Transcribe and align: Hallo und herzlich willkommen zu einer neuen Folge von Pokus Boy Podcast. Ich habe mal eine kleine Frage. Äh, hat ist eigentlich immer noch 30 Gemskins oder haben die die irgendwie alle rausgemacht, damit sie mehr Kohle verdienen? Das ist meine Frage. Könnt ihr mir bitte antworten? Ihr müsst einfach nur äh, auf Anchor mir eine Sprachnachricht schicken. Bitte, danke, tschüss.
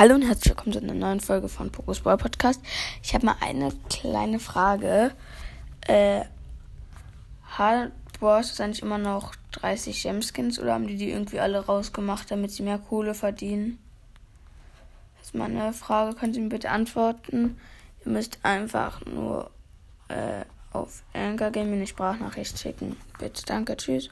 Hallo 0.00 0.14
und 0.14 0.22
herzlich 0.22 0.56
willkommen 0.56 0.72
zu 0.72 0.78
einer 0.78 0.94
neuen 0.94 1.20
Folge 1.20 1.50
von 1.50 1.70
Pokus 1.70 2.00
Boy 2.00 2.16
Podcast. 2.16 2.62
Ich 3.02 3.12
habe 3.12 3.26
mal 3.26 3.36
eine 3.42 3.70
kleine 3.90 4.40
Frage. 4.40 5.12
Äh, 5.82 6.22
hat 7.44 7.92
ist 8.40 8.62
eigentlich 8.62 8.80
immer 8.80 8.96
noch 8.96 9.34
30 9.52 10.02
Gemskins 10.02 10.58
oder 10.58 10.72
haben 10.72 10.86
die 10.86 10.96
die 10.96 11.10
irgendwie 11.10 11.38
alle 11.38 11.66
rausgemacht, 11.66 12.30
damit 12.30 12.50
sie 12.50 12.62
mehr 12.62 12.78
Kohle 12.78 13.12
verdienen? 13.12 13.78
Das 15.18 15.26
ist 15.26 15.34
meine 15.34 15.74
Frage. 15.74 16.16
Könnt 16.16 16.34
ihr 16.34 16.44
mir 16.44 16.48
bitte 16.48 16.70
antworten? 16.70 17.60
Ihr 18.02 18.12
müsst 18.12 18.38
einfach 18.42 19.04
nur 19.04 19.50
äh, 20.08 20.46
auf 20.72 21.02
Anchor 21.12 21.50
mir 21.50 21.74
eine 21.74 21.86
Sprachnachricht 21.86 22.58
schicken. 22.58 22.96
Bitte, 23.18 23.42
danke, 23.44 23.76
tschüss. 23.76 24.08